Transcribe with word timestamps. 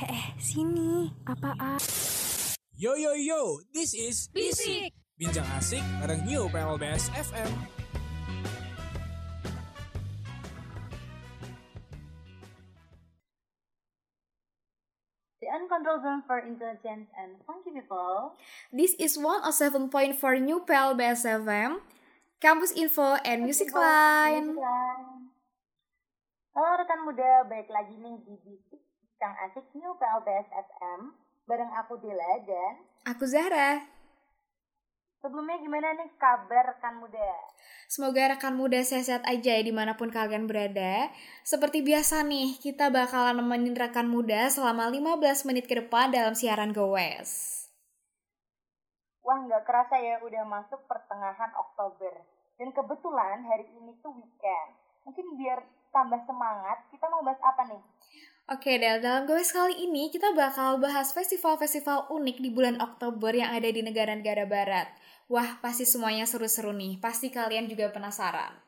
Eh, 0.00 0.08
eh, 0.08 0.24
sini. 0.40 1.12
Apaan? 1.28 1.76
Yo 2.72 2.96
yo 2.96 3.12
yo, 3.12 3.60
this 3.68 3.92
is 3.92 4.32
Bisik. 4.32 4.96
Bincang 5.20 5.44
Asik 5.60 5.84
bareng 6.00 6.24
New 6.24 6.48
PLBS 6.48 7.12
FM. 7.12 7.52
The 15.44 15.48
Uncontrolled 15.52 16.00
Zone 16.00 16.24
for 16.24 16.40
Intelligent 16.48 17.12
and 17.20 17.36
Funky 17.44 17.68
People. 17.68 18.40
This 18.72 18.96
is 18.96 19.20
107.4 19.20 20.16
New 20.40 20.64
PLBS 20.64 21.28
FM, 21.44 21.84
Campus 22.40 22.72
Info 22.72 23.20
and 23.20 23.44
Music 23.44 23.68
Music 23.68 23.76
Line. 23.76 24.56
Line. 24.56 25.28
Halo 26.56 26.80
rekan 26.80 27.04
muda, 27.04 27.44
balik 27.44 27.68
lagi 27.68 28.00
nih 28.00 28.16
di 28.24 28.40
Bisik 28.48 28.80
Bincang 29.20 29.52
Asik 29.52 29.68
New 29.76 29.92
PLBS 30.00 30.48
FM. 30.48 31.12
Bareng 31.44 31.68
aku 31.76 32.00
Dila 32.00 32.40
dan 32.40 32.80
Aku 33.04 33.28
Zahra. 33.28 33.84
sebelumnya 35.20 35.60
gimana 35.60 35.92
nih 35.92 36.08
kabar 36.16 36.72
rekan 36.72 36.96
muda? 36.96 37.28
Semoga 37.84 38.32
rekan 38.32 38.56
muda 38.56 38.80
sehat-sehat 38.80 39.28
aja 39.28 39.52
ya 39.52 39.60
di 39.60 39.76
mana 39.76 40.00
pun 40.00 40.08
kalian 40.08 40.48
berada. 40.48 41.12
Seperti 41.44 41.84
biasa 41.84 42.24
nih, 42.24 42.64
kita 42.64 42.88
bakalan 42.88 43.44
nemenin 43.44 43.76
rekan 43.76 44.08
muda 44.08 44.48
selama 44.48 44.88
15 44.88 45.20
menit 45.52 45.68
ke 45.68 45.76
depan 45.76 46.08
dalam 46.08 46.32
siaran 46.32 46.72
Gowes. 46.72 47.68
Wah 49.20 49.36
nggak 49.36 49.68
kerasa 49.68 50.00
ya 50.00 50.16
udah 50.24 50.48
masuk 50.48 50.80
pertengahan 50.88 51.52
Oktober. 51.60 52.24
Dan 52.56 52.72
kebetulan 52.72 53.44
hari 53.44 53.68
ini 53.68 54.00
tuh 54.00 54.16
weekend. 54.16 54.80
Mungkin 55.04 55.36
biar 55.36 55.60
tambah 55.92 56.24
semangat, 56.24 56.88
kita 56.88 57.04
mau 57.12 57.20
bahas 57.20 57.40
apa 57.44 57.68
nih? 57.68 57.84
Oke 58.50 58.82
Del, 58.82 58.98
dalam 58.98 59.30
Gowes 59.30 59.54
kali 59.54 59.86
ini 59.86 60.10
kita 60.10 60.34
bakal 60.34 60.82
bahas 60.82 61.14
festival-festival 61.14 62.10
unik 62.10 62.42
di 62.42 62.50
bulan 62.50 62.82
Oktober 62.82 63.30
yang 63.30 63.54
ada 63.54 63.70
di 63.70 63.78
negara-negara 63.78 64.42
barat. 64.42 64.90
Wah, 65.30 65.62
pasti 65.62 65.86
semuanya 65.86 66.26
seru-seru 66.26 66.74
nih. 66.74 66.98
Pasti 66.98 67.30
kalian 67.30 67.70
juga 67.70 67.94
penasaran. 67.94 68.58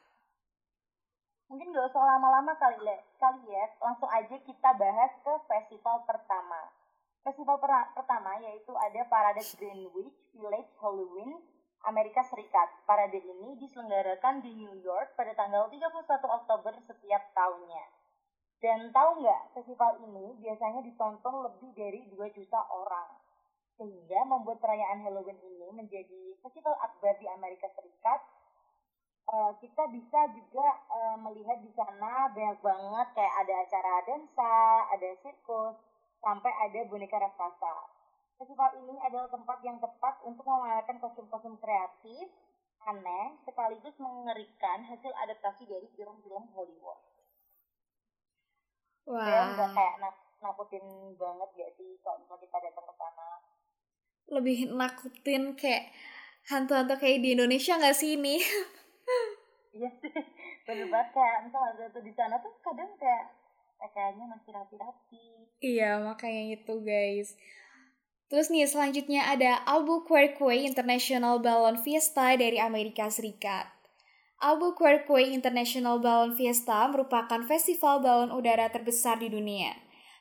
Mungkin 1.51 1.75
gak 1.75 1.91
usah 1.91 1.99
lama-lama 1.99 2.55
kali, 2.63 2.79
kali 3.19 3.43
ya, 3.51 3.67
langsung 3.83 4.07
aja 4.07 4.39
kita 4.47 4.71
bahas 4.79 5.19
ke 5.19 5.35
festival 5.51 6.07
pertama. 6.07 6.71
Festival 7.27 7.59
per- 7.59 7.91
pertama 7.99 8.39
yaitu 8.39 8.71
ada 8.79 9.03
Parade 9.11 9.43
Greenwich 9.59 10.15
Village 10.31 10.71
Halloween 10.79 11.43
Amerika 11.91 12.23
Serikat. 12.23 12.71
Parade 12.87 13.19
ini 13.19 13.59
diselenggarakan 13.59 14.47
di 14.47 14.63
New 14.63 14.79
York 14.79 15.19
pada 15.19 15.35
tanggal 15.35 15.67
31 15.67 16.07
Oktober 16.07 16.71
setiap 16.87 17.35
tahunnya. 17.35 18.02
Dan 18.63 18.95
tahu 18.95 19.27
nggak, 19.27 19.59
festival 19.59 19.99
ini 20.07 20.39
biasanya 20.39 20.87
ditonton 20.87 21.35
lebih 21.51 21.75
dari 21.75 22.07
2 22.15 22.31
juta 22.31 22.63
orang. 22.71 23.19
Sehingga 23.75 24.23
membuat 24.23 24.63
perayaan 24.63 25.03
Halloween 25.03 25.43
ini 25.43 25.69
menjadi 25.75 26.39
festival 26.39 26.79
akbar 26.79 27.19
di 27.19 27.27
Amerika 27.27 27.67
Serikat 27.75 28.23
Eh, 29.33 29.53
kita 29.63 29.87
bisa 29.89 30.21
juga 30.35 30.67
eh, 30.91 31.17
melihat 31.23 31.63
di 31.63 31.71
sana 31.73 32.29
banyak 32.35 32.59
banget 32.59 33.09
kayak 33.15 33.35
ada 33.47 33.55
acara 33.65 33.93
dansa, 34.05 34.59
ada 34.93 35.09
sirkus, 35.23 35.77
sampai 36.19 36.53
ada 36.67 36.81
boneka 36.91 37.17
raksasa. 37.17 37.77
Festival 38.37 38.83
ini 38.83 38.99
adalah 38.99 39.31
tempat 39.31 39.63
yang 39.63 39.79
tepat 39.79 40.19
untuk 40.27 40.43
memamerkan 40.43 40.99
kostum-kostum 40.99 41.55
kreatif, 41.63 42.29
aneh, 42.83 43.39
sekaligus 43.47 43.95
mengerikan 44.03 44.83
hasil 44.85 45.13
adaptasi 45.15 45.71
dari 45.71 45.87
film-film 45.95 46.51
Hollywood. 46.53 47.12
Dan 49.05 49.47
nggak 49.53 49.69
Wah, 49.69 49.75
kayak 49.75 49.95
nak- 49.99 50.23
nakutin 50.39 50.85
banget 51.15 51.49
gak 51.55 51.71
sih 51.75 51.91
kalau 52.01 52.19
misalnya 52.19 52.43
kita 52.43 52.59
datang 52.63 52.87
ke 52.87 52.95
sana. 52.95 53.29
lebih 54.27 54.59
nakutin 54.71 55.43
kayak 55.53 55.93
hantu-hantu 56.45 56.95
kayak 56.97 57.21
di 57.21 57.35
Indonesia 57.35 57.77
nggak 57.77 57.95
sih 57.95 58.17
ini? 58.17 58.37
Iya 59.73 59.89
sih, 60.05 60.13
bener 60.69 60.93
banget 60.93 61.17
kayak 61.17 61.49
misalnya 61.49 61.89
tuh 61.89 62.05
di 62.05 62.13
sana 62.13 62.37
tuh 62.37 62.53
kadang 62.61 62.93
kayak 63.01 63.25
kayaknya 63.81 64.29
masih 64.29 64.53
rapi-rapi. 64.53 65.49
Iya, 65.59 65.97
makanya 65.97 66.61
itu 66.61 66.75
guys. 66.85 67.41
Terus 68.29 68.53
nih 68.53 68.69
selanjutnya 68.69 69.33
ada 69.33 69.65
Albuquerque 69.65 70.69
International 70.69 71.41
Balloon 71.41 71.81
Fiesta 71.81 72.37
dari 72.37 72.61
Amerika 72.61 73.09
Serikat. 73.09 73.65
Albuquerque 74.43 75.31
International 75.31 76.03
Balloon 76.03 76.35
Fiesta 76.35 76.91
merupakan 76.91 77.47
festival 77.47 78.03
balon 78.03 78.35
udara 78.35 78.67
terbesar 78.75 79.23
di 79.23 79.31
dunia. 79.31 79.71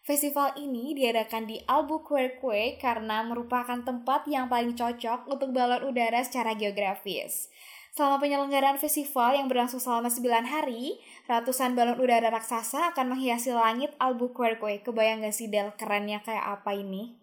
Festival 0.05 0.53
ini 0.61 0.93
diadakan 0.93 1.49
di 1.49 1.57
Albuquerque 1.65 2.77
karena 2.77 3.25
merupakan 3.25 3.81
tempat 3.81 4.29
yang 4.29 4.45
paling 4.45 4.77
cocok 4.77 5.25
untuk 5.25 5.49
balon 5.49 5.89
udara 5.89 6.21
secara 6.21 6.53
geografis. 6.53 7.49
Selama 7.97 8.21
penyelenggaraan 8.21 8.77
festival 8.77 9.41
yang 9.41 9.49
berlangsung 9.49 9.81
selama 9.81 10.13
9 10.13 10.45
hari, 10.45 11.01
ratusan 11.25 11.73
balon 11.73 11.97
udara 11.97 12.29
raksasa 12.29 12.93
akan 12.93 13.17
menghiasi 13.17 13.49
langit 13.57 13.89
Albuquerque. 13.97 14.85
Kebayang 14.85 15.25
gak 15.25 15.33
sih 15.33 15.49
Del 15.49 15.73
kerennya 15.73 16.21
kayak 16.21 16.61
apa 16.61 16.77
ini? 16.77 17.17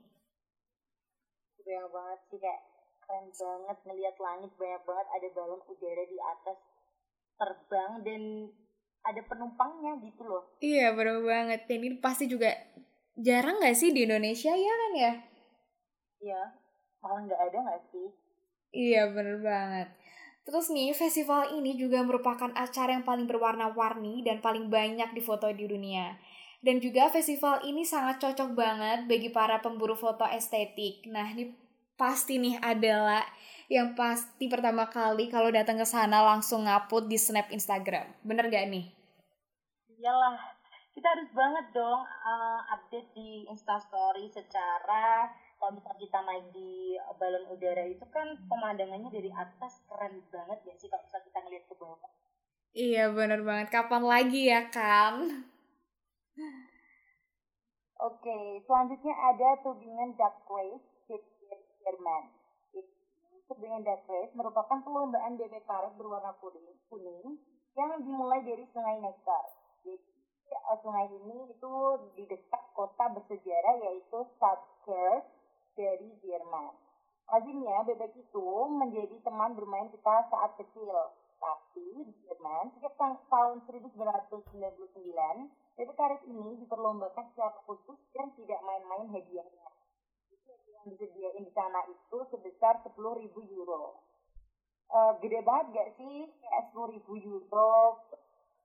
banyak 1.63 1.89
banget 1.95 2.21
sih 2.33 2.39
kayak 2.41 2.61
keren 3.05 3.29
banget 3.29 3.77
ngelihat 3.87 4.17
langit 4.19 4.51
banyak 4.57 4.83
banget 4.89 5.07
ada 5.15 5.29
balon 5.37 5.61
udara 5.69 6.05
di 6.09 6.19
atas 6.19 6.59
terbang 7.39 8.03
dan 8.03 8.23
ada 9.07 9.21
penumpangnya 9.25 9.97
gitu 10.05 10.27
loh 10.27 10.45
Iya 10.59 10.93
bener 10.93 11.23
banget. 11.23 11.65
Dan 11.71 11.81
ini 11.87 11.97
pasti 12.03 12.27
juga 12.29 12.51
jarang 13.15 13.63
gak 13.63 13.79
sih 13.79 13.95
di 13.95 14.05
Indonesia 14.05 14.53
ya 14.53 14.75
kan 14.75 14.93
ya? 14.95 15.13
ya 16.19 16.43
malah 16.99 17.23
nggak 17.31 17.43
ada 17.47 17.59
nggak 17.63 17.83
sih 17.95 18.11
Iya 18.73 19.09
bener 19.17 19.41
banget. 19.41 19.89
Terus 20.45 20.73
nih, 20.73 20.97
festival 20.97 21.53
ini 21.61 21.77
juga 21.77 22.01
merupakan 22.01 22.49
acara 22.57 22.97
yang 22.97 23.05
paling 23.05 23.29
berwarna-warni 23.29 24.25
dan 24.25 24.41
paling 24.41 24.73
banyak 24.73 25.13
difoto 25.13 25.49
di 25.53 25.69
dunia. 25.69 26.17
Dan 26.65 26.81
juga 26.81 27.13
festival 27.13 27.63
ini 27.69 27.85
sangat 27.85 28.19
cocok 28.19 28.57
banget 28.57 29.05
bagi 29.05 29.29
para 29.29 29.61
pemburu 29.61 29.93
foto 29.93 30.25
estetik. 30.25 31.05
Nah, 31.09 31.29
ini 31.37 31.53
pasti 32.01 32.41
nih 32.41 32.57
adalah 32.65 33.23
yang 33.69 33.93
pasti 33.93 34.49
pertama 34.49 34.89
kali 34.89 35.29
kalau 35.29 35.53
datang 35.53 35.77
ke 35.77 35.85
sana 35.85 36.25
langsung 36.25 36.65
ngupload 36.65 37.07
di 37.07 37.21
snap 37.21 37.53
Instagram. 37.53 38.09
Bener 38.25 38.49
gak 38.49 38.69
nih? 38.73 38.99
iyalah 39.99 40.39
kita 40.95 41.07
harus 41.11 41.31
banget 41.35 41.67
dong 41.75 42.03
uh, 42.07 42.61
update 42.75 43.11
di 43.15 43.47
instastory 43.51 44.31
secara 44.31 45.27
kalau 45.59 45.75
misalnya 45.75 45.99
kita 45.99 46.19
naik 46.23 46.47
di 46.55 46.95
balon 47.19 47.51
udara 47.51 47.83
itu 47.83 48.07
kan 48.15 48.39
pemandangannya 48.47 49.11
dari 49.11 49.31
atas 49.35 49.83
keren 49.91 50.23
banget 50.31 50.59
ya 50.71 50.75
sih 50.79 50.87
kalau 50.87 51.03
misalnya 51.03 51.27
kita 51.27 51.39
ngeliat 51.43 51.65
ke 51.67 51.75
bawah 51.75 52.01
Iya 52.79 53.11
bener 53.11 53.43
banget. 53.43 53.75
Kapan 53.75 54.05
lagi 54.07 54.53
ya 54.53 54.69
kan? 54.71 55.25
Oke, 57.99 58.63
selanjutnya 58.63 59.15
ada 59.19 59.59
tudingan 59.65 60.15
duck 60.15 60.47
race 60.47 60.87
di 61.11 61.17
Jerman. 61.83 62.38
Tudingan 63.49 63.81
duck 63.81 64.05
race 64.13 64.37
merupakan 64.37 64.77
perlombaan 64.85 65.41
bebek 65.41 65.65
karet 65.65 65.97
berwarna 65.97 66.37
kuning, 66.37 66.69
kuning 66.93 67.41
yang 67.81 67.97
dimulai 67.97 68.45
dari 68.45 68.61
Sungai 68.77 69.01
Neckar. 69.01 69.45
Jadi, 69.89 69.97
eh, 70.53 70.77
sungai 70.85 71.09
ini 71.09 71.49
itu 71.49 71.73
di 72.13 72.29
dekat 72.29 72.63
kota 72.77 73.09
bersejarah 73.09 73.75
yaitu 73.89 74.21
Stuttgart 74.37 75.25
dari 75.73 76.13
Jerman. 76.21 76.77
Lazimnya 77.25 77.89
bebek 77.89 78.21
itu 78.21 78.49
menjadi 78.69 79.17
teman 79.25 79.57
bermain 79.57 79.89
kita 79.97 80.29
saat 80.29 80.53
kecil. 80.61 81.17
Tapi 81.41 82.05
di 82.05 82.13
Jerman, 82.29 82.69
sejak 82.77 83.01
tahun 83.01 83.65
1999, 83.65 85.49
bebek 85.73 85.97
karet 85.97 86.21
ini 86.29 86.61
diperlombakan 86.61 87.33
secara 87.33 87.57
khusus 87.65 87.97
dan 88.13 88.29
tidak 88.37 88.61
main-main 88.61 89.09
hadiahnya. 89.09 89.78
Yang 90.85 90.95
disediain 90.95 91.43
di 91.43 91.53
sana 91.55 91.81
itu 91.91 92.19
sebesar 92.31 92.83
10.000 92.85 92.95
euro. 93.55 94.03
Eh, 94.89 95.13
gede 95.21 95.41
banget 95.45 95.67
gak 95.75 95.91
sih? 95.99 96.27
Kayak 96.43 96.65
10.000 96.73 97.03
euro. 97.29 98.03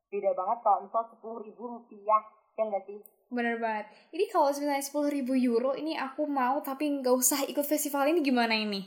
Beda 0.08 0.32
banget 0.38 0.58
kalau 0.62 0.80
misal 0.86 1.04
10.000 1.10 1.58
rupiah. 1.58 2.24
Ya 2.54 2.64
gak 2.70 2.86
sih? 2.86 3.02
Bener 3.34 3.58
banget. 3.58 3.90
Ini 4.14 4.30
kalau 4.30 4.54
misalnya 4.54 4.78
10 4.78 5.10
ribu 5.10 5.34
euro, 5.34 5.74
ini 5.74 5.98
aku 5.98 6.30
mau 6.30 6.62
tapi 6.62 7.02
nggak 7.02 7.16
usah 7.18 7.42
ikut 7.50 7.66
festival 7.66 8.06
ini 8.06 8.22
gimana 8.22 8.54
ini? 8.54 8.86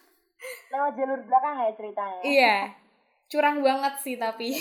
Lewat 0.72 0.96
jalur 0.96 1.20
belakang 1.20 1.54
ya 1.60 1.72
ceritanya? 1.76 2.20
Iya, 2.24 2.56
curang 3.28 3.60
banget 3.60 3.94
sih 4.00 4.16
tapi. 4.16 4.56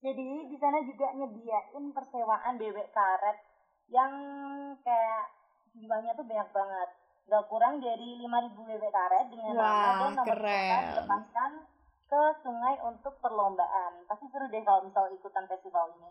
Jadi 0.00 0.28
di 0.48 0.56
sana 0.56 0.78
juga 0.86 1.12
nyediain 1.12 1.84
persewaan 1.92 2.54
bebek 2.56 2.88
karet 2.94 3.36
yang 3.90 4.12
kayak 4.80 5.26
jumlahnya 5.76 6.12
tuh 6.16 6.26
banyak 6.26 6.48
banget. 6.50 6.88
Gak 7.30 7.44
kurang 7.46 7.78
dari 7.78 8.18
5.000 8.18 8.58
bebek 8.58 8.90
karet 8.90 9.26
dengan 9.30 9.54
nama 9.54 9.62
Wah, 9.62 9.78
dan 9.78 10.10
nomor 10.18 10.26
keren. 10.26 10.50
pesan 10.50 10.82
dilepaskan 10.90 11.50
ke 12.10 12.22
sungai 12.42 12.74
untuk 12.82 13.14
perlombaan. 13.22 13.92
Pasti 14.10 14.26
seru 14.34 14.50
deh 14.50 14.62
kalau 14.66 14.82
misal 14.82 15.06
ikutan 15.14 15.46
festival 15.46 15.94
ini. 15.94 16.10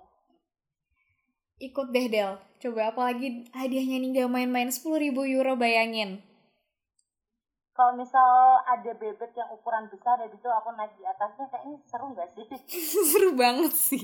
Ikut 1.59 1.91
deh 1.91 2.07
Del. 2.07 2.39
Coba 2.63 2.95
apalagi 2.95 3.51
hadiahnya 3.51 3.99
nih 3.99 4.09
gak 4.23 4.31
main-main 4.31 4.71
10 4.71 4.79
ribu 4.95 5.27
euro 5.27 5.59
bayangin. 5.59 6.23
Kalau 7.75 7.95
misal 7.95 8.59
ada 8.63 8.91
bebek 8.95 9.35
yang 9.35 9.51
ukuran 9.55 9.87
besar 9.91 10.19
dan 10.19 10.31
itu 10.31 10.47
aku 10.47 10.71
naik 10.75 10.95
di 10.99 11.03
atasnya 11.03 11.47
kayaknya 11.51 11.79
seru 11.87 12.15
gak 12.15 12.31
sih? 12.35 12.47
seru 13.11 13.35
banget 13.35 13.73
sih. 13.75 14.03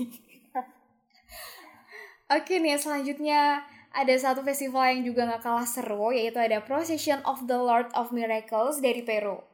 Oke 2.36 2.60
nih 2.60 2.76
selanjutnya 2.76 3.64
ada 3.94 4.14
satu 4.16 4.42
festival 4.42 4.88
yang 4.90 5.02
juga 5.06 5.28
gak 5.30 5.42
kalah 5.46 5.68
seru 5.68 6.10
yaitu 6.10 6.40
ada 6.40 6.64
Procession 6.64 7.22
of 7.22 7.44
the 7.46 7.58
Lord 7.58 7.92
of 7.92 8.10
Miracles 8.10 8.82
dari 8.82 9.04
Peru. 9.04 9.44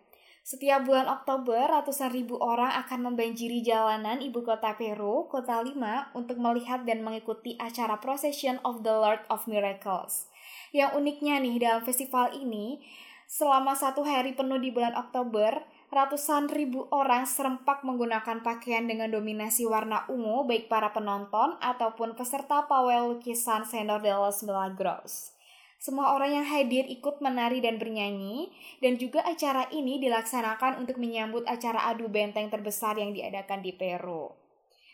Setiap 0.42 0.90
bulan 0.90 1.06
Oktober, 1.06 1.70
ratusan 1.70 2.10
ribu 2.10 2.34
orang 2.42 2.74
akan 2.82 3.14
membanjiri 3.14 3.62
jalanan 3.62 4.18
ibu 4.18 4.42
kota 4.42 4.74
Peru, 4.74 5.30
kota 5.30 5.62
Lima, 5.62 6.10
untuk 6.18 6.34
melihat 6.42 6.82
dan 6.82 7.06
mengikuti 7.06 7.54
acara 7.62 8.02
Procession 8.02 8.58
of 8.66 8.82
the 8.82 8.90
Lord 8.90 9.22
of 9.30 9.46
Miracles. 9.46 10.26
Yang 10.74 10.98
uniknya 10.98 11.38
nih 11.38 11.62
dalam 11.62 11.86
festival 11.86 12.34
ini, 12.34 12.82
selama 13.30 13.78
satu 13.78 14.02
hari 14.02 14.34
penuh 14.34 14.58
di 14.58 14.74
bulan 14.74 14.98
Oktober, 14.98 15.62
ratusan 15.92 16.48
ribu 16.48 16.88
orang 16.88 17.28
serempak 17.28 17.84
menggunakan 17.84 18.40
pakaian 18.40 18.88
dengan 18.88 19.12
dominasi 19.12 19.68
warna 19.68 20.08
ungu 20.08 20.48
baik 20.48 20.72
para 20.72 20.88
penonton 20.96 21.60
ataupun 21.60 22.16
peserta 22.16 22.64
pawai 22.64 23.12
lukisan 23.12 23.68
Senor 23.68 24.00
de 24.00 24.16
los 24.16 24.40
Milagros. 24.40 25.36
Semua 25.76 26.16
orang 26.16 26.40
yang 26.40 26.46
hadir 26.48 26.88
ikut 26.88 27.20
menari 27.20 27.60
dan 27.60 27.76
bernyanyi, 27.76 28.48
dan 28.80 28.96
juga 28.96 29.20
acara 29.26 29.68
ini 29.74 29.98
dilaksanakan 30.00 30.80
untuk 30.80 30.96
menyambut 30.96 31.42
acara 31.44 31.90
adu 31.90 32.06
benteng 32.08 32.48
terbesar 32.48 32.96
yang 32.96 33.12
diadakan 33.12 33.60
di 33.60 33.74
Peru. 33.74 34.32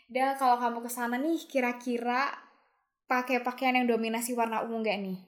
Dan 0.09 0.33
kalau 0.35 0.57
kamu 0.57 0.81
ke 0.81 0.89
sana 0.89 1.21
nih, 1.21 1.45
kira-kira 1.45 2.33
pakai 3.05 3.45
pakaian 3.45 3.77
yang 3.77 3.87
dominasi 3.87 4.33
warna 4.33 4.65
ungu 4.65 4.81
gak 4.81 4.97
nih? 4.97 5.19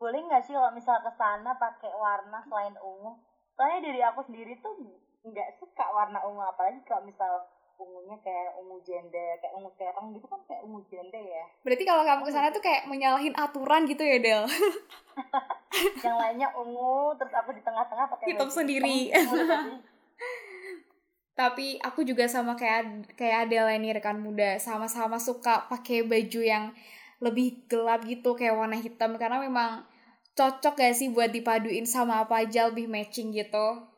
Boleh 0.00 0.18
nggak 0.24 0.42
sih 0.48 0.56
kalau 0.56 0.72
misal 0.72 0.98
ke 1.04 1.12
sana 1.14 1.52
pakai 1.60 1.92
warna 1.92 2.40
selain 2.48 2.74
ungu? 2.80 3.31
Soalnya 3.56 3.80
dari 3.84 4.00
aku 4.02 4.20
sendiri 4.26 4.58
tuh 4.60 4.74
nggak 5.22 5.48
suka 5.62 5.84
warna 5.94 6.18
ungu, 6.26 6.42
apalagi 6.42 6.82
kalau 6.88 7.06
misal 7.06 7.46
ungunya 7.82 8.16
kayak 8.22 8.54
ungu 8.62 8.78
janda 8.86 9.26
kayak 9.42 9.54
ungu 9.58 9.70
terang 9.74 10.14
gitu 10.14 10.26
kan 10.30 10.40
kayak 10.46 10.62
ungu 10.62 10.80
janda 10.86 11.18
ya. 11.18 11.44
Berarti 11.66 11.84
kalau 11.86 12.02
kamu 12.06 12.22
ke 12.28 12.32
sana 12.32 12.48
tuh 12.54 12.62
kayak 12.62 12.86
menyalahin 12.86 13.34
aturan 13.34 13.82
gitu 13.90 14.02
ya 14.06 14.18
Del? 14.22 14.44
Yang 16.04 16.16
lainnya 16.20 16.48
ungu 16.54 17.16
terus 17.16 17.32
aku 17.32 17.50
di 17.56 17.62
tengah-tengah 17.64 18.06
pakai 18.12 18.26
hitam 18.28 18.50
sendiri. 18.52 19.10
Tapi 21.32 21.80
aku 21.80 22.04
juga 22.04 22.28
sama 22.28 22.52
kayak 22.54 23.08
kayak 23.16 23.48
Adele 23.48 23.80
ini 23.80 23.96
rekan 23.96 24.20
muda. 24.20 24.60
Sama-sama 24.60 25.16
suka 25.16 25.64
pakai 25.66 26.04
baju 26.04 26.40
yang 26.44 26.76
lebih 27.24 27.64
gelap 27.72 28.04
gitu 28.04 28.36
kayak 28.36 28.52
warna 28.52 28.76
hitam. 28.76 29.16
Karena 29.16 29.40
memang 29.40 29.88
cocok 30.32 30.74
gak 30.78 30.96
sih 30.96 31.12
buat 31.12 31.28
dipaduin 31.32 31.84
sama 31.84 32.24
apa 32.24 32.44
aja 32.44 32.68
lebih 32.68 32.88
matching 32.88 33.32
gitu? 33.32 33.92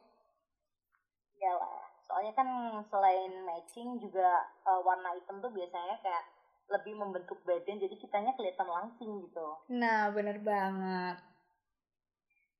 Soalnya 2.14 2.30
kan 2.38 2.48
selain 2.94 3.42
matching 3.42 3.98
juga 3.98 4.46
uh, 4.62 4.78
warna 4.86 5.18
hitam 5.18 5.42
tuh 5.42 5.50
biasanya 5.50 5.98
kayak 5.98 6.24
lebih 6.70 6.94
membentuk 6.94 7.42
badan 7.42 7.82
jadi 7.82 7.90
kitanya 7.98 8.30
kelihatan 8.38 8.70
langsing 8.70 9.18
gitu. 9.26 9.58
Nah 9.74 10.14
bener 10.14 10.38
banget. 10.38 11.18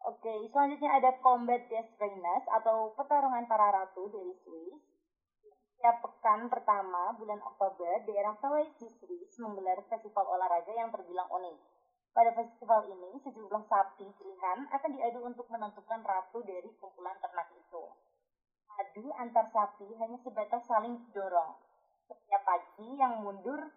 Oke 0.04 0.50
selanjutnya 0.50 0.90
ada 0.98 1.14
combat 1.22 1.62
des 1.70 1.86
reinas 2.02 2.44
atau 2.50 2.98
pertarungan 2.98 3.46
para 3.46 3.70
ratu 3.70 4.10
dari 4.10 4.34
Swiss. 4.42 4.82
Setiap 5.78 6.02
pekan 6.02 6.50
pertama 6.50 7.14
bulan 7.14 7.38
Oktober 7.38 8.02
daerah 8.10 8.34
Valais 8.42 8.74
di 8.82 8.90
Swiss 8.90 9.38
menggelar 9.38 9.78
festival 9.86 10.34
olahraga 10.34 10.74
yang 10.74 10.90
terbilang 10.90 11.30
unik 11.30 11.83
pada 12.14 12.30
festival 12.38 12.86
ini, 12.88 13.18
sejumlah 13.20 13.66
sapi 13.66 14.06
pilihan 14.06 14.58
akan 14.70 14.90
diadu 14.94 15.20
untuk 15.26 15.50
menentukan 15.50 16.00
ratu 16.06 16.40
dari 16.46 16.70
kumpulan 16.78 17.18
ternak 17.18 17.50
itu 17.52 17.84
adu 18.74 19.06
antar 19.18 19.46
sapi 19.54 19.86
hanya 20.02 20.18
sebatas 20.22 20.62
saling 20.66 20.98
dorong. 21.14 21.54
Setiap 22.10 22.42
pagi 22.42 22.88
yang 22.98 23.22
mundur, 23.22 23.70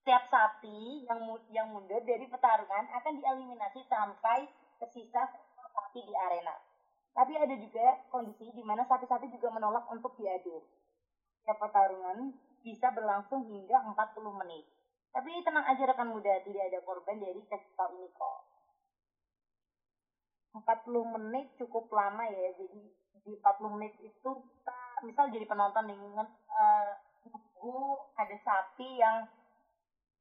setiap 0.00 0.24
sapi 0.32 1.04
yang 1.04 1.20
yang 1.52 1.68
mundur 1.70 2.00
dari 2.02 2.24
pertarungan 2.28 2.88
akan 2.92 3.12
dieliminasi 3.20 3.84
sampai 3.86 4.48
tersisa 4.80 5.28
sapi 5.74 6.00
di 6.02 6.14
arena. 6.16 6.56
Tapi 7.14 7.38
ada 7.38 7.54
juga 7.54 8.02
kondisi 8.10 8.50
di 8.50 8.64
mana 8.66 8.82
sapi-sapi 8.90 9.30
juga 9.30 9.54
menolak 9.54 9.86
untuk 9.92 10.18
diadu. 10.18 10.66
Setiap 11.38 11.62
pertarungan 11.62 12.34
bisa 12.64 12.90
berlangsung 12.90 13.46
hingga 13.46 13.86
40 13.92 14.40
menit. 14.42 14.66
Tapi 15.14 15.30
tenang 15.46 15.62
aja 15.62 15.82
rekan 15.86 16.10
muda, 16.10 16.42
tidak 16.42 16.74
ada 16.74 16.82
korban 16.82 17.22
dari 17.22 17.38
festival 17.46 17.88
ini 17.94 18.10
kok. 18.10 18.38
40 20.58 21.14
menit 21.14 21.54
cukup 21.54 21.86
lama 21.94 22.26
ya, 22.26 22.50
jadi 22.58 22.82
di 23.22 23.32
40 23.38 23.74
menit 23.78 23.94
itu 24.02 24.30
kita 24.34 24.78
misal 25.06 25.30
jadi 25.30 25.46
penonton 25.46 25.86
nih 25.86 25.98
uh, 26.18 26.90
ada 28.18 28.36
sapi 28.42 28.88
yang 28.98 29.30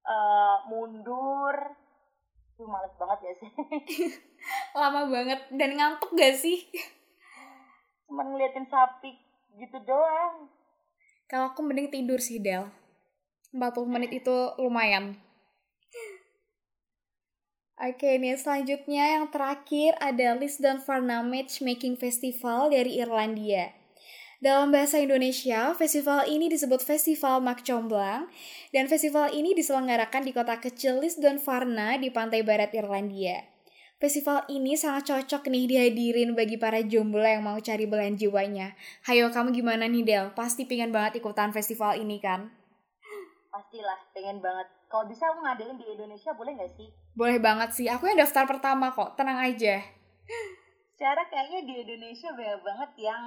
uh, 0.05 0.61
mundur. 0.69 1.73
Itu 2.53 2.69
males 2.69 2.93
banget 3.01 3.19
ya 3.25 3.33
sih. 3.41 3.49
Lama 4.79 5.09
banget. 5.09 5.49
Dan 5.49 5.73
ngantuk 5.73 6.13
gak 6.13 6.37
sih? 6.37 6.69
Cuma 8.05 8.29
ngeliatin 8.29 8.69
sapi 8.69 9.09
gitu 9.57 9.77
doang. 9.81 10.53
Kalau 11.25 11.49
aku 11.49 11.65
mending 11.65 11.89
tidur 11.89 12.21
sih 12.21 12.37
Del 12.37 12.82
40 13.53 13.87
menit 13.87 14.11
itu 14.11 14.37
lumayan 14.57 15.15
Oke, 17.83 18.21
nih 18.21 18.37
selanjutnya 18.37 19.17
yang 19.17 19.33
terakhir 19.33 19.97
ada 19.97 20.37
Lisdon 20.37 20.77
Farnham 20.77 21.27
Matchmaking 21.27 21.97
Festival 21.97 22.69
dari 22.69 23.01
Irlandia. 23.01 23.73
Dalam 24.43 24.69
bahasa 24.69 25.01
Indonesia, 25.01 25.73
festival 25.73 26.27
ini 26.29 26.53
disebut 26.53 26.85
Festival 26.85 27.41
Mak 27.41 27.65
Comblang, 27.65 28.29
dan 28.75 28.85
festival 28.85 29.33
ini 29.33 29.57
diselenggarakan 29.57 30.21
di 30.21 30.31
kota 30.31 30.59
kecil 30.61 31.01
Lisdon 31.01 31.41
Farna 31.41 31.97
di 31.97 32.13
pantai 32.13 32.45
barat 32.45 32.71
Irlandia. 32.77 33.41
Festival 33.97 34.43
ini 34.51 34.75
sangat 34.75 35.09
cocok 35.09 35.47
nih 35.47 35.65
dihadirin 35.67 36.35
bagi 36.35 36.59
para 36.59 36.83
jomblo 36.83 37.23
yang 37.23 37.43
mau 37.43 37.55
cari 37.57 37.87
belahan 37.87 38.19
jiwanya. 38.19 38.75
Hayo, 39.07 39.31
kamu 39.31 39.55
gimana 39.55 39.87
nih 39.87 40.03
Del? 40.03 40.25
Pasti 40.35 40.67
pengen 40.67 40.91
banget 40.91 41.23
ikutan 41.23 41.55
festival 41.55 41.95
ini 41.95 42.19
kan? 42.19 42.62
Pastilah, 43.63 43.95
pengen 44.11 44.43
banget 44.43 44.67
kalau 44.91 45.07
bisa 45.07 45.23
aku 45.31 45.39
ngadain 45.39 45.79
di 45.79 45.87
Indonesia 45.87 46.35
boleh 46.35 46.51
nggak 46.51 46.75
sih? 46.75 46.91
Boleh 47.15 47.39
banget 47.39 47.71
sih. 47.71 47.87
Aku 47.87 48.11
yang 48.11 48.19
daftar 48.19 48.43
pertama 48.43 48.91
kok. 48.91 49.15
Tenang 49.15 49.39
aja. 49.39 49.79
Secara 50.91 51.23
kayaknya 51.31 51.63
di 51.63 51.79
Indonesia 51.79 52.35
banyak 52.35 52.59
banget 52.59 52.91
yang 53.07 53.23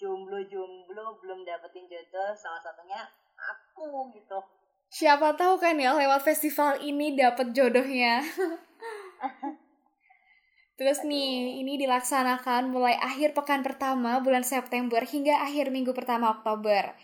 jomblo-jomblo 0.00 1.20
belum 1.20 1.44
dapetin 1.44 1.84
jodoh. 1.84 2.32
Salah 2.32 2.64
satunya 2.64 3.04
aku 3.36 4.08
gitu. 4.16 4.40
Siapa 4.88 5.36
tahu 5.36 5.60
kan 5.60 5.76
ya 5.76 5.92
lewat 5.92 6.24
festival 6.24 6.80
ini 6.80 7.12
dapet 7.12 7.52
jodohnya. 7.52 8.24
Terus 10.80 11.04
nih, 11.04 11.60
ini 11.60 11.76
dilaksanakan 11.76 12.72
mulai 12.72 12.96
akhir 12.96 13.36
pekan 13.36 13.60
pertama 13.60 14.16
bulan 14.24 14.48
September 14.48 15.04
hingga 15.04 15.44
akhir 15.44 15.68
minggu 15.68 15.92
pertama 15.92 16.32
Oktober. 16.32 16.96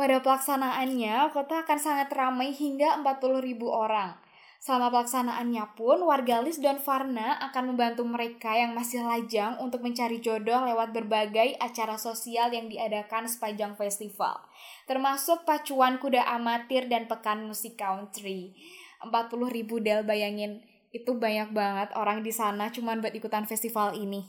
Pada 0.00 0.16
pelaksanaannya, 0.24 1.28
kota 1.28 1.60
akan 1.60 1.76
sangat 1.76 2.08
ramai 2.16 2.56
hingga 2.56 3.04
40 3.04 3.44
ribu 3.44 3.68
orang. 3.68 4.16
Selama 4.56 4.88
pelaksanaannya 4.88 5.76
pun, 5.76 6.00
warga 6.08 6.40
Lis 6.40 6.56
dan 6.56 6.80
Farna 6.80 7.36
akan 7.52 7.76
membantu 7.76 8.08
mereka 8.08 8.56
yang 8.56 8.72
masih 8.72 9.04
lajang 9.04 9.60
untuk 9.60 9.84
mencari 9.84 10.24
jodoh 10.24 10.56
lewat 10.64 10.96
berbagai 10.96 11.52
acara 11.60 12.00
sosial 12.00 12.48
yang 12.48 12.72
diadakan 12.72 13.28
sepanjang 13.28 13.76
festival. 13.76 14.40
Termasuk 14.88 15.44
pacuan 15.44 16.00
kuda 16.00 16.24
amatir 16.32 16.88
dan 16.88 17.04
pekan 17.04 17.44
musik 17.44 17.76
country. 17.76 18.56
40 19.04 19.12
ribu 19.52 19.84
del 19.84 20.00
bayangin, 20.08 20.64
itu 20.96 21.12
banyak 21.12 21.52
banget 21.52 21.92
orang 21.92 22.24
di 22.24 22.32
sana 22.32 22.72
cuman 22.72 23.04
buat 23.04 23.12
ikutan 23.12 23.44
festival 23.44 23.92
ini. 23.92 24.24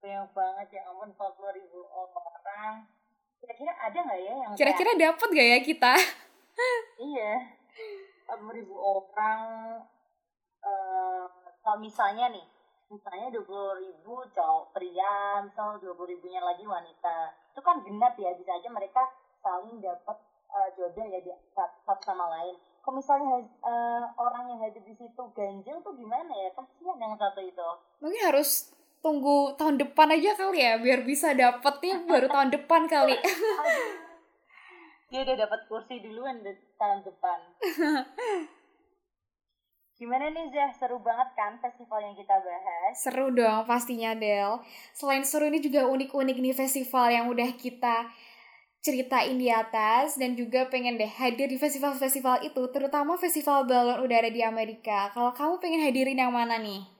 Banyak 0.00 0.32
banget 0.32 0.80
ya 0.80 0.88
ampun 0.88 1.12
40 1.12 1.60
ribu 1.60 1.84
orang 1.92 2.88
kira-kira 3.48 3.72
ada 3.80 3.98
nggak 4.04 4.20
ya 4.20 4.34
yang 4.44 4.52
kira-kira 4.60 4.92
kayak... 4.92 5.02
dapat 5.08 5.28
gak 5.32 5.48
ya 5.48 5.58
kita? 5.64 5.94
Iya. 6.98 7.32
Ribu 8.28 8.74
orang 8.76 9.40
uh, 10.60 11.24
kalau 11.64 11.78
misalnya 11.80 12.28
nih 12.28 12.44
misalnya 12.92 13.32
dua 13.32 13.44
puluh 13.46 13.72
ribu 13.80 14.20
cowok 14.36 14.76
pria 14.76 15.40
misal 15.40 15.80
dua 15.80 15.94
puluh 15.96 16.12
ribunya 16.12 16.42
lagi 16.42 16.66
wanita 16.66 17.32
itu 17.54 17.60
kan 17.64 17.80
genap 17.86 18.18
ya 18.20 18.34
bisa 18.34 18.52
aja 18.58 18.68
mereka 18.68 19.00
saling 19.40 19.80
dapat 19.80 20.18
uh, 20.50 20.68
jodoh 20.76 21.06
ya 21.08 21.22
di 21.22 21.30
satu 21.54 22.02
sama 22.04 22.26
lain. 22.36 22.58
Kalau 22.82 22.98
misalnya 22.98 23.46
uh, 23.62 24.04
orang 24.18 24.50
yang 24.50 24.60
hadir 24.64 24.82
di 24.82 24.96
situ 24.96 25.22
ganjil 25.36 25.78
tuh 25.80 25.94
gimana 25.94 26.32
ya? 26.34 26.50
Kasihan 26.52 26.98
yang 26.98 27.14
satu 27.16 27.40
itu. 27.44 27.68
Mungkin 28.02 28.22
harus 28.28 28.74
tunggu 28.98 29.54
tahun 29.54 29.78
depan 29.78 30.10
aja 30.10 30.34
kali 30.34 30.58
ya 30.58 30.78
biar 30.82 31.06
bisa 31.06 31.32
dapetnya 31.34 32.02
baru 32.04 32.26
tahun 32.26 32.50
depan 32.50 32.90
kali 32.90 33.16
dia 35.10 35.20
udah 35.24 35.36
dapat 35.38 35.60
kursi 35.70 36.02
duluan 36.04 36.42
di 36.42 36.52
tahun 36.76 37.00
depan 37.06 37.38
Gimana 39.98 40.30
nih 40.30 40.46
Zah, 40.54 40.70
seru 40.78 41.02
banget 41.02 41.34
kan 41.34 41.58
festival 41.58 41.98
yang 41.98 42.14
kita 42.14 42.38
bahas? 42.38 42.94
Seru 42.94 43.34
dong 43.34 43.66
pastinya 43.66 44.14
Del. 44.14 44.62
Selain 44.94 45.26
seru 45.26 45.50
ini 45.50 45.58
juga 45.58 45.90
unik-unik 45.90 46.38
nih 46.38 46.54
festival 46.54 47.10
yang 47.10 47.26
udah 47.26 47.50
kita 47.58 48.06
ceritain 48.78 49.34
di 49.34 49.50
atas 49.50 50.14
dan 50.14 50.38
juga 50.38 50.70
pengen 50.70 51.02
deh 51.02 51.10
hadir 51.10 51.50
di 51.50 51.58
festival-festival 51.58 52.46
itu, 52.46 52.62
terutama 52.70 53.18
festival 53.18 53.66
balon 53.66 53.98
udara 53.98 54.30
di 54.30 54.38
Amerika. 54.38 55.10
Kalau 55.10 55.34
kamu 55.34 55.58
pengen 55.58 55.82
hadirin 55.82 56.22
yang 56.22 56.30
mana 56.30 56.62
nih? 56.62 56.97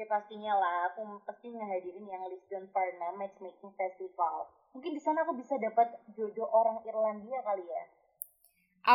Ya 0.00 0.08
pastinya 0.08 0.56
lah, 0.56 0.88
aku 0.88 1.20
pasti 1.28 1.52
ngehadirin 1.52 2.08
yang 2.08 2.24
Lisbon 2.32 2.64
Parna 2.72 3.12
Matchmaking 3.20 3.68
Festival. 3.76 4.48
Mungkin 4.72 4.96
di 4.96 5.00
sana 5.04 5.28
aku 5.28 5.36
bisa 5.36 5.60
dapat 5.60 5.92
jodoh 6.16 6.48
orang 6.48 6.80
Irlandia 6.88 7.44
kali 7.44 7.68
ya. 7.68 7.84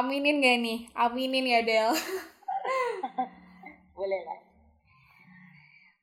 Aminin 0.01 0.41
gak 0.41 0.57
nih? 0.65 0.89
Aminin 0.97 1.45
ya 1.45 1.61
Del. 1.61 1.93
Boleh 3.93 4.21
lah. 4.25 4.39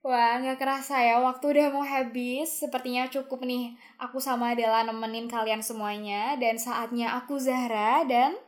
Wah, 0.06 0.38
nggak 0.38 0.62
kerasa 0.62 1.02
ya, 1.02 1.18
waktu 1.18 1.50
udah 1.50 1.74
mau 1.74 1.82
habis. 1.82 2.62
Sepertinya 2.62 3.10
cukup 3.10 3.42
nih, 3.42 3.74
aku 3.98 4.22
sama 4.22 4.54
Adela 4.54 4.86
nemenin 4.86 5.26
kalian 5.26 5.66
semuanya. 5.66 6.38
Dan 6.38 6.62
saatnya 6.62 7.18
aku 7.18 7.42
Zahra 7.42 8.06
dan... 8.06 8.38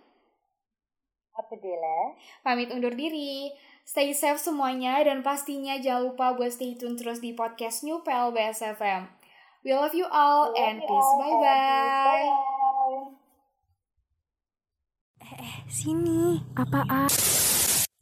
Aku 1.34 1.58
Dela. 1.58 2.14
Pamit 2.46 2.70
undur 2.70 2.94
diri. 2.94 3.50
Stay 3.85 4.17
safe 4.17 4.41
semuanya, 4.41 5.05
dan 5.05 5.21
pastinya 5.21 5.76
jangan 5.76 6.09
lupa 6.09 6.33
buat 6.33 6.57
stay 6.57 6.73
tune 6.73 6.97
terus 6.97 7.21
di 7.21 7.37
podcast 7.37 7.85
New 7.85 8.00
PLBS 8.00 8.64
FM. 8.81 9.12
We 9.61 9.76
love 9.76 9.93
you 9.93 10.09
all, 10.09 10.57
and 10.57 10.81
peace. 10.81 11.12
Bye-bye. 11.21 12.29
Eh, 15.21 15.37
eh, 15.37 15.57
sini. 15.69 16.41
Apaan? 16.57 17.12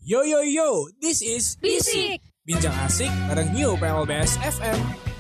Yo 0.02 0.26
yo 0.26 0.42
yo, 0.42 0.90
this 0.98 1.22
is 1.22 1.58
Bisik. 1.62 2.18
Bincang 2.42 2.74
Asik 2.82 3.10
bareng 3.30 3.54
New 3.54 3.78
PLBS 3.78 4.34
FM. 4.42 5.11